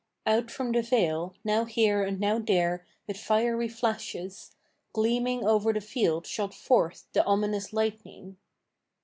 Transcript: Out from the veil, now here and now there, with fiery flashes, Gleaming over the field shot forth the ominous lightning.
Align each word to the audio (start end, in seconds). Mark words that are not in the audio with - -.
Out 0.25 0.49
from 0.49 0.71
the 0.71 0.81
veil, 0.81 1.35
now 1.43 1.63
here 1.65 2.03
and 2.03 2.19
now 2.19 2.39
there, 2.39 2.87
with 3.05 3.17
fiery 3.19 3.67
flashes, 3.67 4.55
Gleaming 4.93 5.45
over 5.45 5.71
the 5.71 5.79
field 5.79 6.25
shot 6.25 6.55
forth 6.55 7.05
the 7.13 7.23
ominous 7.23 7.71
lightning. 7.71 8.37